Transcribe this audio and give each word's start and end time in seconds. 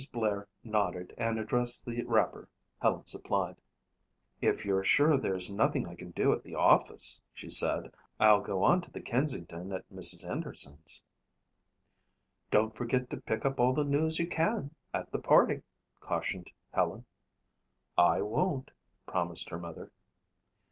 Blair 0.11 0.47
nodded 0.63 1.13
and 1.15 1.37
addressed 1.37 1.85
the 1.85 2.03
wrapper 2.05 2.49
Helen 2.81 3.05
supplied. 3.05 3.57
"If 4.41 4.65
you're 4.65 4.83
sure 4.83 5.15
there's 5.15 5.51
nothing 5.53 5.87
I 5.87 5.93
can 5.93 6.09
do 6.09 6.33
at 6.33 6.41
the 6.43 6.55
office," 6.55 7.21
she 7.35 7.51
said, 7.51 7.93
"I'll 8.19 8.41
go 8.41 8.63
on 8.63 8.81
to 8.81 8.89
the 8.89 8.99
kensington 8.99 9.71
at 9.71 9.87
Mrs. 9.91 10.25
Henderson's." 10.25 11.03
"Don't 12.49 12.75
forget 12.75 13.11
to 13.11 13.17
pick 13.21 13.45
up 13.45 13.59
all 13.59 13.75
the 13.75 13.85
news 13.85 14.17
you 14.17 14.25
can 14.27 14.73
at 14.91 15.11
the 15.11 15.19
party," 15.19 15.61
cautioned 15.99 16.49
Helen. 16.73 17.05
"I 17.95 18.23
won't," 18.23 18.71
promised 19.05 19.49
her 19.49 19.59
mother. 19.59 19.91